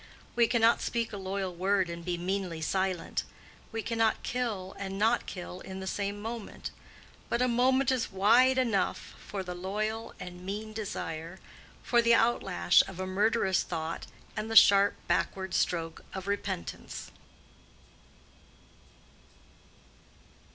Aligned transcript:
We 0.35 0.47
cannot 0.47 0.81
speak 0.81 1.13
a 1.13 1.17
loyal 1.17 1.53
word 1.53 1.87
and 1.87 2.03
be 2.03 2.17
meanly 2.17 2.59
silent; 2.59 3.23
we 3.71 3.83
cannot 3.83 4.23
kill 4.23 4.75
and 4.79 4.97
not 4.97 5.27
kill 5.27 5.59
in 5.59 5.79
the 5.79 5.85
same 5.85 6.19
moment; 6.19 6.71
but 7.29 7.39
a 7.39 7.47
moment 7.47 7.91
is 7.91 8.11
wide 8.11 8.57
enough 8.57 9.13
for 9.23 9.43
the 9.43 9.53
loyal 9.53 10.15
and 10.19 10.43
mean 10.43 10.73
desire, 10.73 11.39
for 11.83 12.01
the 12.01 12.15
outlash 12.15 12.81
of 12.87 12.99
a 12.99 13.05
murderous 13.05 13.61
thought 13.61 14.07
and 14.35 14.49
the 14.49 14.55
sharp 14.55 14.95
backward 15.07 15.53
stroke 15.53 16.03
of 16.15 16.25
repentance. 16.27 17.11